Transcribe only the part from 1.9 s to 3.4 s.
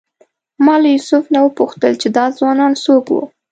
چې دا ځوانان څوک وو.